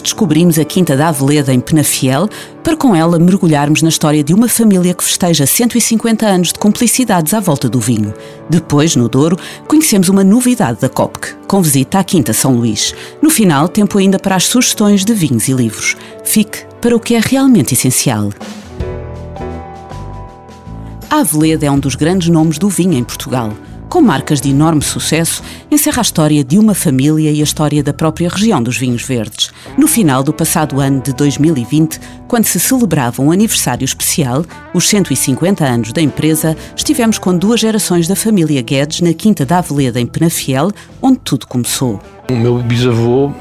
[0.00, 2.28] Descobrimos a Quinta da Aveleda em Penafiel
[2.62, 7.34] para com ela mergulharmos na história de uma família que festeja 150 anos de cumplicidades
[7.34, 8.14] à volta do vinho.
[8.48, 12.94] Depois, no Douro, conhecemos uma novidade da COPC, com visita à Quinta São Luís.
[13.22, 15.96] No final, tempo ainda para as sugestões de vinhos e livros.
[16.24, 18.30] Fique para o que é realmente essencial.
[21.08, 23.52] A Aveleda é um dos grandes nomes do vinho em Portugal
[23.88, 27.92] com marcas de enorme sucesso, encerra a história de uma família e a história da
[27.92, 29.50] própria região dos vinhos verdes.
[29.78, 35.64] No final do passado ano de 2020, quando se celebrava um aniversário especial, os 150
[35.64, 40.06] anos da empresa, estivemos com duas gerações da família Guedes na Quinta da Aveleda, em
[40.06, 42.00] Penafiel, onde tudo começou.
[42.28, 43.32] O meu bisavô,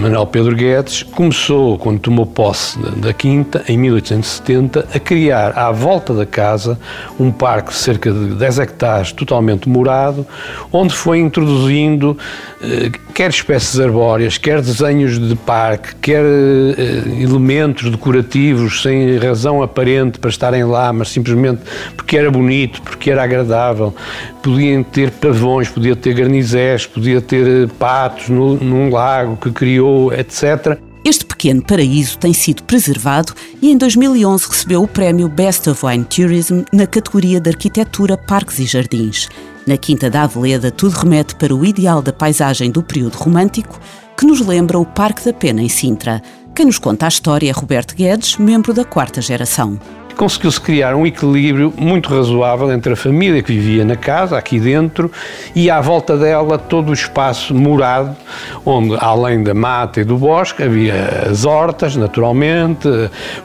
[0.00, 6.14] Manuel Pedro Guedes, começou, quando tomou posse da Quinta, em 1870, a criar à volta
[6.14, 6.78] da casa
[7.20, 10.26] um parque de cerca de 10 hectares totalmente morado,
[10.72, 12.16] onde foi introduzindo
[12.62, 20.18] eh, quer espécies arbóreas, quer desenhos de parque, quer eh, elementos decorativos sem razão aparente
[20.18, 21.60] para estarem lá, mas simplesmente
[21.96, 23.94] porque era bonito, porque era agradável.
[24.42, 30.12] Podiam ter pavões, podia ter garnizés, podia ter eh, patos no, num lago que criou,
[30.12, 30.78] etc.
[31.04, 36.04] Este pequeno paraíso tem sido preservado e em 2011 recebeu o prémio Best of Wine
[36.04, 39.28] Tourism na categoria de Arquitetura, Parques e Jardins.
[39.66, 43.78] Na Quinta da Aveleda, tudo remete para o ideal da paisagem do período romântico,
[44.16, 46.20] que nos lembra o Parque da Pena em Sintra.
[46.54, 49.78] Quem nos conta a história é Roberto Guedes, membro da quarta geração
[50.14, 55.10] conseguiu-se criar um equilíbrio muito razoável entre a família que vivia na casa, aqui dentro,
[55.54, 58.16] e à volta dela todo o espaço morado,
[58.64, 62.88] onde, além da mata e do bosque, havia as hortas, naturalmente,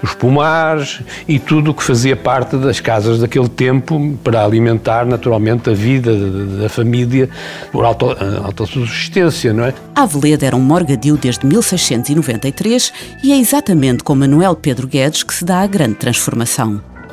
[0.02, 5.70] os pomares e tudo o que fazia parte das casas daquele tempo para alimentar, naturalmente,
[5.70, 6.14] a vida
[6.62, 7.30] da família
[7.72, 9.74] por auto, autossubsistência, não é?
[9.96, 15.44] Aveleda era um morgadio desde 1693 e é exatamente com Manuel Pedro Guedes que se
[15.44, 16.57] dá a grande transformação.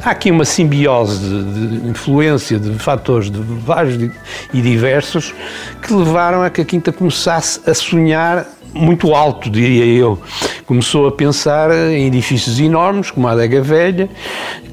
[0.03, 4.11] Há aqui uma simbiose de, de, influência de fatores de vários
[4.53, 5.35] e diversos
[5.83, 10.21] que levaram a que a Quinta começasse a sonhar muito alto, diria eu.
[10.67, 14.09] Começou a pensar em edifícios enormes, como a Adega Velha,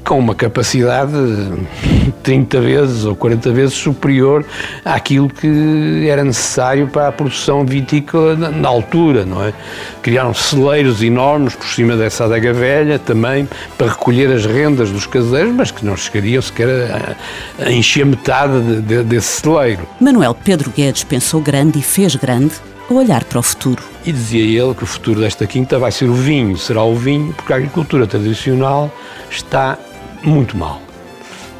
[0.04, 1.12] com uma capacidade
[2.22, 4.44] 30 vezes ou 40 vezes superior
[4.84, 9.52] àquilo que era necessário para a produção vitícola na, altura, não é?
[10.00, 15.52] Criaram celeiros enormes por cima dessa adega velha também para recolher as rendas dos caseiros,
[15.52, 19.86] mas que não chegariam sequer a, a encher metade de, de, desse celeiro.
[20.00, 22.54] Manuel Pedro Guedes pensou grande e fez grande
[22.88, 23.82] a olhar para o futuro.
[24.04, 27.34] E dizia ele que o futuro desta quinta vai ser o vinho, será o vinho,
[27.34, 28.88] porque a agricultura tradicional
[29.28, 29.76] está
[30.22, 30.80] muito mal.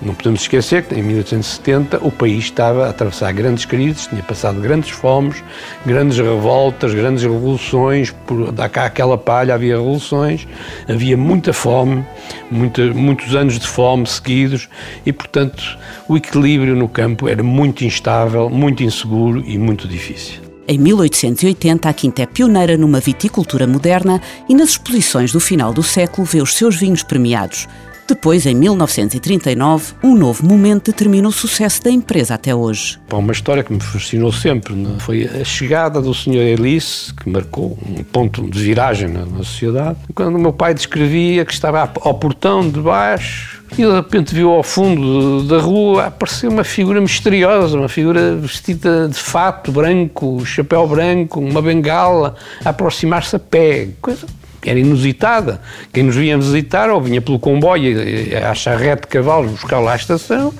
[0.00, 4.61] Não podemos esquecer que em 1870 o país estava a atravessar grandes crises, tinha passado
[4.61, 5.43] grandes fomes,
[5.84, 10.47] grandes revoltas, grandes revoluções, por da cá aquela palha havia revoluções,
[10.88, 12.06] havia muita fome,
[12.49, 14.69] muita, muitos anos de fome seguidos
[15.05, 20.51] e, portanto, o equilíbrio no campo era muito instável, muito inseguro e muito difícil.
[20.67, 25.83] Em 1880, a Quinta é pioneira numa viticultura moderna e nas exposições do final do
[25.83, 27.67] século vê os seus vinhos premiados.
[28.06, 32.98] Depois, em 1939, um novo momento determina o sucesso da empresa até hoje.
[33.10, 34.96] Uma história que me fascinou sempre né?
[34.98, 36.36] foi a chegada do Sr.
[36.36, 39.98] Elice, que marcou um ponto de viragem na, na sociedade.
[40.14, 44.50] Quando o meu pai descrevia que estava ao portão de baixo e de repente viu
[44.50, 50.87] ao fundo da rua aparecer uma figura misteriosa, uma figura vestida de fato branco, chapéu
[50.87, 52.34] branco, uma bengala,
[52.64, 53.88] a aproximar-se a pé.
[54.00, 54.26] Coisa
[54.70, 55.61] era inusitada.
[55.93, 57.97] Quem nos vinha visitar ou vinha pelo comboio
[58.49, 60.53] à charrete de cavalos buscar lá à estação,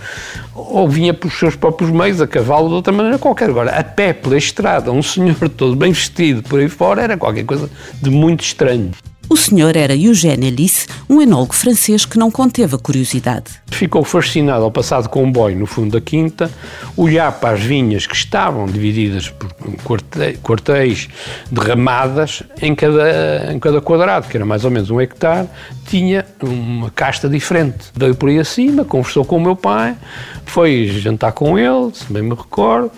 [0.55, 3.51] ou vinha pelos seus próprios meios a cavalo de outra maneira qualquer.
[3.51, 7.45] Agora, a pé pela estrada, um senhor todo bem vestido por aí fora, era qualquer
[7.45, 7.71] coisa
[8.01, 8.91] de muito estranho.
[9.29, 13.47] O senhor era Eugène Alice, um enólogo francês que não conteve a curiosidade.
[13.69, 16.51] Ficou fascinado ao passar de comboio no fundo da quinta,
[16.97, 20.03] olhar para as vinhas que estavam divididas por
[20.43, 21.09] quartéis
[21.51, 25.49] de ramadas em cada, em cada quadrado, que era mais ou menos um hectare,
[25.87, 27.87] tinha uma casta diferente.
[27.95, 29.97] Veio por aí acima, conversou com o meu pai,
[30.45, 32.91] foi jantar com ele, se bem me recordo,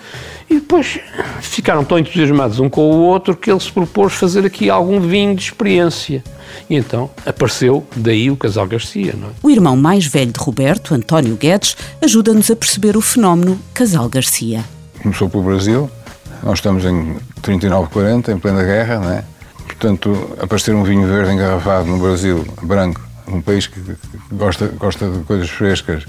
[0.48, 0.98] E depois
[1.40, 5.34] ficaram tão entusiasmados um com o outro que ele se propôs fazer aqui algum vinho
[5.34, 6.22] de experiência.
[6.68, 9.14] E então apareceu daí o Casal Garcia.
[9.16, 9.30] Não é?
[9.42, 14.64] O irmão mais velho de Roberto, António Guedes, ajuda-nos a perceber o fenómeno Casal Garcia.
[15.02, 15.90] Começou pelo Brasil,
[16.42, 19.24] nós estamos em 39-40, em plena guerra, não é?
[19.66, 23.80] Portanto, aparecer um vinho verde engarrafado no Brasil, branco, um país que
[24.32, 26.04] gosta, gosta de coisas frescas,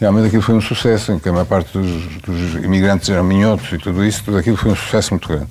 [0.00, 3.72] realmente aquilo foi um sucesso, em que a maior parte dos, dos imigrantes eram minhotos
[3.72, 5.48] e tudo isso, tudo aquilo foi um sucesso muito grande.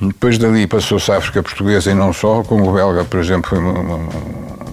[0.00, 3.58] Depois dali passou-se a África Portuguesa e não só, como o belga, por exemplo, foi
[3.58, 4.08] um,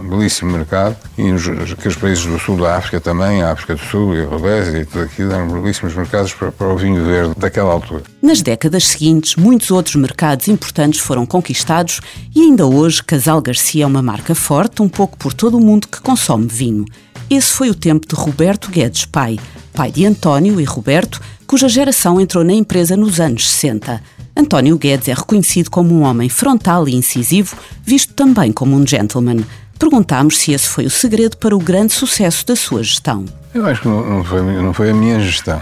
[0.01, 3.81] um belíssimo mercado, e os, aqueles países do sul da África também, a África do
[3.81, 7.33] Sul e a Rodésia e tudo aquilo, eram belíssimos mercados para, para o vinho verde
[7.37, 8.03] daquela altura.
[8.21, 12.01] Nas décadas seguintes, muitos outros mercados importantes foram conquistados
[12.35, 15.87] e ainda hoje Casal Garcia é uma marca forte, um pouco por todo o mundo
[15.87, 16.85] que consome vinho.
[17.31, 19.39] Esse foi o tempo de Roberto Guedes pai,
[19.73, 24.03] pai de António e Roberto, cuja geração entrou na empresa nos anos 60.
[24.35, 27.55] António Guedes é reconhecido como um homem frontal e incisivo,
[27.85, 29.45] visto também como um gentleman.
[29.79, 33.23] Perguntámos se esse foi o segredo para o grande sucesso da sua gestão.
[33.53, 35.61] Eu acho que não foi, não foi a minha gestão.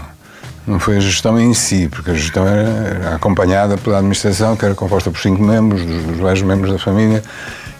[0.66, 4.74] Não foi a gestão em si, porque a gestão era, acompanhada pela administração, que era
[4.74, 7.22] composta por cinco membros, dos vários membros da família,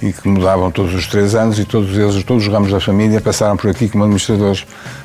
[0.03, 3.21] e que mudavam todos os três anos e todos eles, todos os ramos da família
[3.21, 4.65] passaram por aqui como administradores,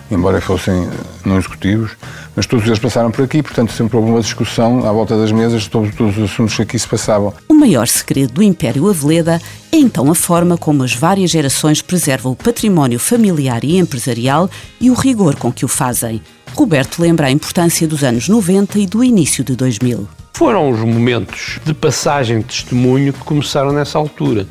[0.10, 0.88] embora fossem
[1.26, 1.92] não executivos,
[2.36, 5.64] mas todos eles passaram por aqui, portanto sempre houve uma discussão à volta das mesas
[5.64, 7.34] de todos, todos os assuntos que aqui se passavam.
[7.50, 12.32] O maior segredo do Império Aveleda é então a forma como as várias gerações preservam
[12.32, 14.50] o património familiar e empresarial
[14.80, 16.22] e o rigor com que o fazem.
[16.54, 20.08] Roberto lembra a importância dos anos 90 e do início de 2000.
[20.36, 24.46] Foram os momentos de passagem de testemunho que começaram nessa altura.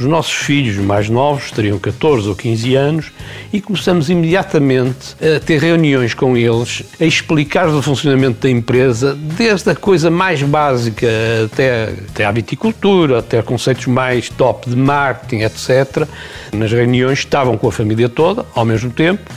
[0.00, 3.12] Os nossos filhos mais novos teriam 14 ou 15 anos
[3.52, 9.68] e começamos imediatamente a ter reuniões com eles, a explicar o funcionamento da empresa, desde
[9.68, 11.06] a coisa mais básica
[11.44, 16.08] até, até a viticultura, até conceitos mais top de marketing, etc.
[16.50, 19.30] Nas reuniões estavam com a família toda, ao mesmo tempo,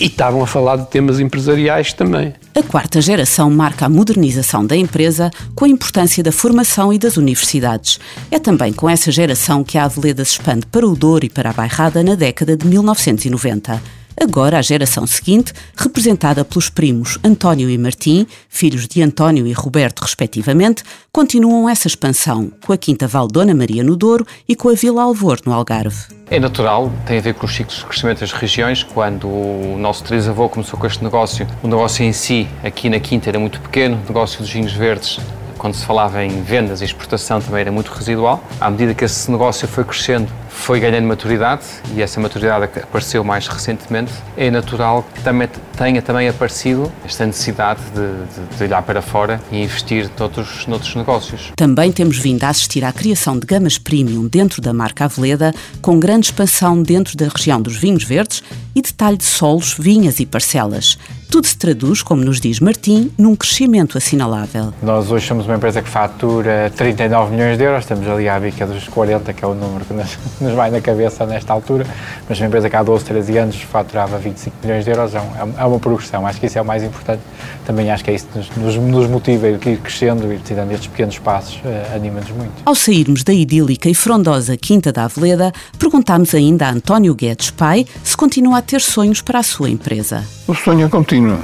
[0.00, 2.34] e estavam a falar de temas empresariais também.
[2.54, 7.16] A quarta geração marca a modernização da empresa com a importância da formação e das
[7.16, 7.98] universidades.
[8.30, 11.50] É também com essa geração que a Aveleda se expande para o Douro e para
[11.50, 13.97] a Bairrada na década de 1990.
[14.20, 20.00] Agora, a geração seguinte, representada pelos primos António e Martim, filhos de António e Roberto,
[20.00, 20.82] respectivamente,
[21.12, 25.38] continuam essa expansão com a Quinta Valdona Maria no Douro e com a Vila Alvor
[25.46, 26.06] no Algarve.
[26.28, 28.82] É natural, tem a ver com os ciclos de crescimento das regiões.
[28.82, 33.30] Quando o nosso trisavô começou com este negócio, o negócio em si, aqui na Quinta,
[33.30, 35.20] era muito pequeno, o negócio dos vinhos verdes
[35.58, 38.42] quando se falava em vendas e exportação também era muito residual.
[38.60, 41.62] À medida que esse negócio foi crescendo, foi ganhando maturidade
[41.94, 44.12] e essa maturidade apareceu mais recentemente.
[44.36, 49.40] É natural que também tenha também aparecido esta necessidade de, de, de olhar para fora
[49.50, 51.52] e investir noutros, noutros negócios.
[51.56, 55.98] Também temos vindo a assistir à criação de gamas premium dentro da marca Aveleda, com
[55.98, 58.42] grande expansão dentro da região dos vinhos verdes
[58.74, 60.98] e detalhe de solos, vinhas e parcelas.
[61.30, 64.72] Tudo se traduz, como nos diz Martim, num crescimento assinalável.
[64.82, 68.66] Nós hoje somos uma empresa que fatura 39 milhões de euros, estamos ali à bica
[68.66, 70.16] dos 40, que é o número que nos,
[70.48, 71.86] nos vai na cabeça nesta altura,
[72.28, 75.22] mas uma empresa que há 12, 13 anos faturava 25 milhões de euros, é, é,
[75.58, 76.26] é uma progressão.
[76.26, 77.22] Acho que isso é o mais importante.
[77.66, 80.88] Também acho que é isso que nos, nos motiva a ir crescendo e dando estes
[80.88, 82.52] pequenos passos, uh, anima-nos muito.
[82.64, 87.86] Ao sairmos da idílica e frondosa Quinta da Aveleda, perguntámos ainda a António Guedes Pai
[88.02, 90.24] se continua a ter sonhos para a sua empresa.
[90.46, 91.38] O sonho é contínuo.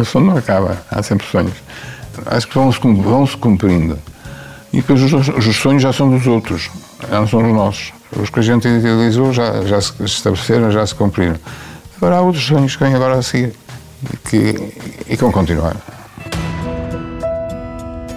[0.00, 0.78] O sonho não acaba.
[0.90, 1.54] Há sempre sonhos.
[2.26, 3.98] Acho que vão-se vão -se cumprindo.
[4.72, 6.70] E depois os, os, sonhos já são dos outros,
[7.10, 7.92] não são os nossos.
[8.16, 11.36] Os que a gente idealizou já, já se estabeleceram, já se cumpriram.
[11.96, 13.54] Agora há outros sonhos que vêm agora a seguir
[14.28, 14.72] que,
[15.08, 15.76] e que vão continuar.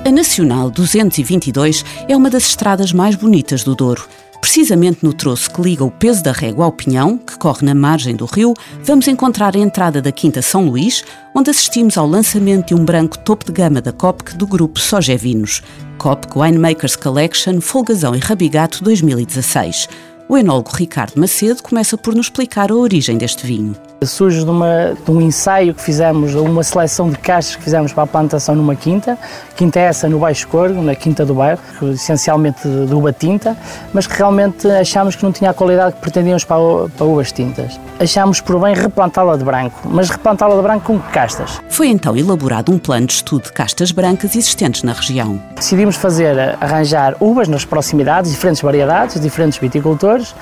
[0.03, 4.07] A Nacional 222 é uma das estradas mais bonitas do Douro
[4.41, 8.15] Precisamente no troço que liga o peso da régua ao Pinhão, que corre na margem
[8.15, 12.75] do rio, vamos encontrar a entrada da Quinta São Luís, onde assistimos ao lançamento de
[12.75, 15.61] um branco topo de gama da Copc do grupo Sogevinos.
[15.99, 19.87] Copc Winemakers Collection Folgazão e Rabigato 2016.
[20.27, 23.75] O enólogo Ricardo Macedo começa por nos explicar a origem deste vinho.
[24.03, 28.03] Surge de, uma, de, um ensaio que fizemos, uma seleção de caixas que fizemos para
[28.03, 29.15] a plantação numa quinta,
[29.55, 31.61] quinta é essa no Baixo Corgo, na Quinta do Bairro,
[31.93, 33.55] essencialmente de uva tinta,
[33.93, 36.57] mas que realmente achámos que não tinha a qualidade que pretendíamos para,
[36.97, 37.79] para uvas tintas.
[37.99, 41.61] Achámos por bem replantá-la de branco, mas replantá-la de branco com castas.
[41.69, 45.39] Foi então elaborado um plano de estudo de castas brancas existentes na região.
[45.55, 50.33] Decidimos fazer, arranjar uvas nas proximidades, diferentes variedades, diferentes viticultores,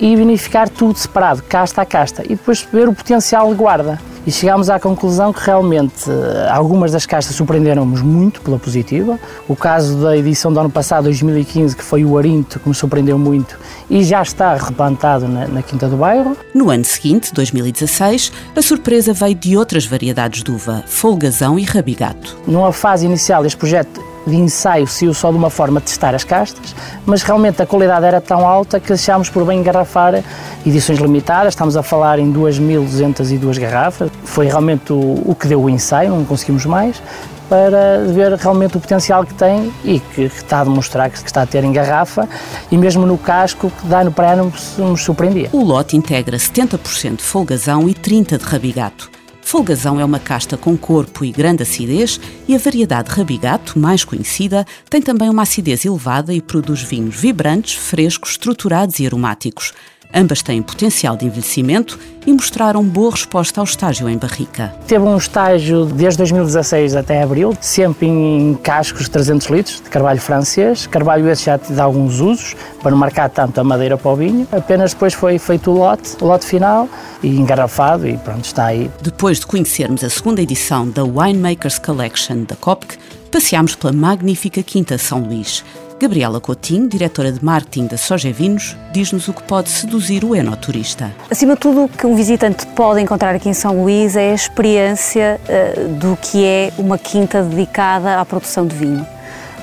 [0.00, 3.98] e vinificar tudo separado, casta a casta, e depois ver o potencial de guarda.
[4.26, 9.18] E chegámos à conclusão que realmente eh, algumas das castas surpreenderam-nos muito pela positiva.
[9.48, 13.18] O caso da edição do ano passado, 2015, que foi o Arinto, que me surpreendeu
[13.18, 16.36] muito e já está replantado na, na Quinta do Bairro.
[16.54, 22.36] No ano seguinte, 2016, a surpresa veio de outras variedades de uva, folgazão e rabigato.
[22.46, 26.24] Numa fase inicial deste projeto, de ensaio saiu só de uma forma de testar as
[26.24, 30.22] castas, mas realmente a qualidade era tão alta que deixámos por bem engarrafar
[30.64, 35.70] edições limitadas, estamos a falar em 2.202 garrafas, foi realmente o, o que deu o
[35.70, 37.02] ensaio, não conseguimos mais,
[37.48, 41.46] para ver realmente o potencial que tem e que, está a demonstrar que está a
[41.46, 42.28] ter em garrafa
[42.70, 45.48] e mesmo no casco que dá no praia nos surpreendia.
[45.52, 49.17] O lote integra 70% de folgazão e 30% de rabigato.
[49.48, 54.66] Folgazão é uma casta com corpo e grande acidez e a variedade Rabigato, mais conhecida,
[54.90, 59.72] tem também uma acidez elevada e produz vinhos vibrantes, frescos, estruturados e aromáticos.
[60.14, 64.74] Ambas têm potencial de envelhecimento e mostraram boa resposta ao estágio em barrica.
[64.86, 70.20] Teve um estágio desde 2016 até abril, sempre em cascos de 300 litros de carvalho
[70.20, 70.86] francês.
[70.86, 74.46] Carvalho esse já dá alguns usos para não marcar tanto a madeira para o vinho.
[74.50, 76.88] Apenas depois foi feito o lote, o lote final
[77.22, 78.90] e engarrafado e pronto, está aí.
[79.02, 82.98] Depois de conhecermos a segunda edição da Winemakers Collection da COPC,
[83.30, 85.64] passeámos pela magnífica Quinta São Luís.
[86.00, 91.12] Gabriela Coutinho, diretora de marketing da Soja Vinos, diz-nos o que pode seduzir o enoturista.
[91.28, 94.34] Acima de tudo, o que um visitante pode encontrar aqui em São Luís é a
[94.34, 99.17] experiência uh, do que é uma quinta dedicada à produção de vinho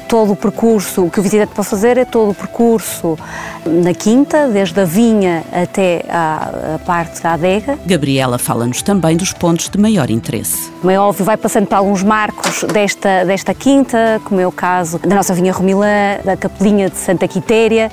[0.08, 3.18] todo o percurso, o que o visitante pode fazer é todo o percurso
[3.66, 7.78] na quinta, desde a vinha até à, parte da adega.
[7.86, 10.70] Gabriela fala-nos também dos pontos de maior interesse.
[10.82, 15.00] Como é óbvio, vai passando por alguns marcos desta, desta quinta, como é o caso
[15.00, 17.92] da nossa vinha Romilã, da Capelinha de Santa Quitéria,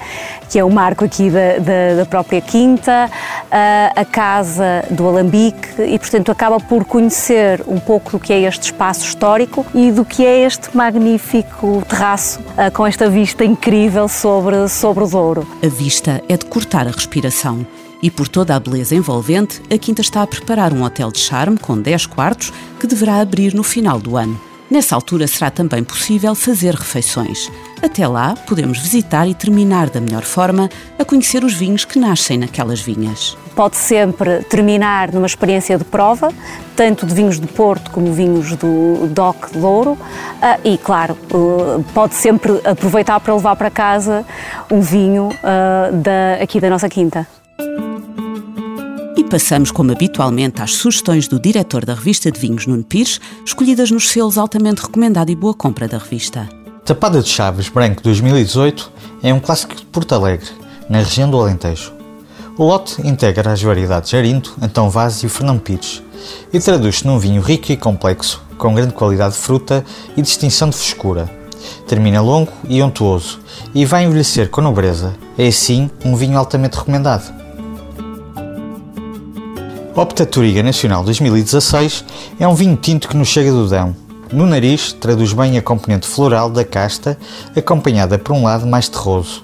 [0.51, 3.11] que é o marco aqui da, da, da própria quinta,
[3.51, 8.41] a, a Casa do Alambique, e portanto acaba por conhecer um pouco do que é
[8.43, 13.45] este espaço histórico e do que é este magnífico terreno terraço ah, com esta vista
[13.45, 15.47] incrível sobre, sobre o Douro.
[15.63, 17.65] A vista é de cortar a respiração.
[18.03, 21.57] E por toda a beleza envolvente, a Quinta está a preparar um hotel de charme
[21.57, 24.41] com 10 quartos que deverá abrir no final do ano.
[24.69, 27.49] Nessa altura será também possível fazer refeições.
[27.81, 30.69] Até lá, podemos visitar e terminar da melhor forma
[30.99, 33.37] a conhecer os vinhos que nascem naquelas vinhas.
[33.55, 36.33] Pode sempre terminar numa experiência de prova,
[36.75, 39.99] tanto de vinhos de Porto como vinhos do DOC de Louro,
[40.41, 44.25] ah, e claro, uh, pode sempre aproveitar para levar para casa
[44.71, 47.27] um vinho uh, da, aqui da nossa quinta.
[49.17, 53.91] E passamos, como habitualmente, às sugestões do diretor da revista de vinhos, Nuno Pires, escolhidas
[53.91, 56.49] nos selos altamente recomendado e boa compra da revista.
[56.85, 58.91] Tapada de Chaves Branco 2018
[59.23, 60.49] é um clássico de Porto Alegre,
[60.89, 62.02] na região do Alentejo.
[62.59, 66.03] O lote integra as variedades Arinto, Antão Vaz e Fernão Pires
[66.53, 69.83] e traduz-se num vinho rico e complexo, com grande qualidade de fruta
[70.17, 71.31] e distinção de frescura.
[71.87, 73.41] Termina longo e untuoso
[73.75, 75.15] e vai envelhecer com nobreza.
[75.39, 77.33] É assim um vinho altamente recomendado.
[79.97, 82.05] Opta Turiga Nacional 2016
[82.39, 83.97] é um vinho tinto que nos chega do Dão.
[84.31, 87.19] No nariz, traduz bem a componente floral da casta,
[87.57, 89.43] acompanhada por um lado mais terroso.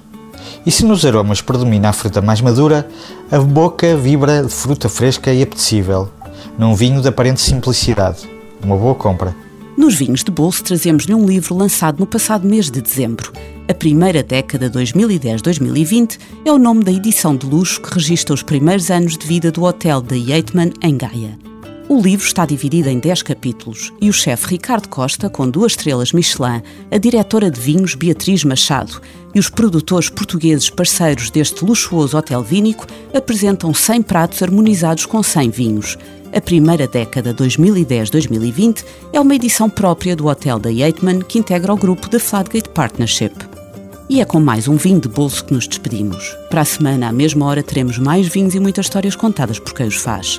[0.67, 2.89] E se nos aromas predomina a fruta mais madura,
[3.31, 6.11] a boca vibra de fruta fresca e apetecível,
[6.59, 8.29] num vinho de aparente simplicidade.
[8.63, 9.35] Uma boa compra.
[9.77, 13.33] Nos vinhos de bolso trazemos-lhe um livro lançado no passado mês de dezembro.
[13.69, 18.91] A primeira década 2010-2020 é o nome da edição de luxo que registra os primeiros
[18.91, 21.39] anos de vida do hotel da Yeatman em Gaia.
[21.89, 26.13] O livro está dividido em 10 capítulos e o chefe Ricardo Costa, com duas estrelas
[26.13, 29.01] Michelin, a diretora de vinhos Beatriz Machado
[29.35, 35.49] e os produtores portugueses parceiros deste luxuoso hotel vínico apresentam 100 pratos harmonizados com 100
[35.49, 35.97] vinhos.
[36.31, 41.77] A primeira década 2010-2020 é uma edição própria do Hotel da Yeatman que integra o
[41.77, 43.33] grupo da Fladgate Partnership.
[44.11, 46.37] E é com mais um vinho de bolso que nos despedimos.
[46.51, 49.87] Para a semana, à mesma hora, teremos mais vinhos e muitas histórias contadas por quem
[49.87, 50.39] os faz.